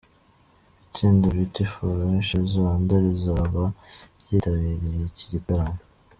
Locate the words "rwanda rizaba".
2.59-3.63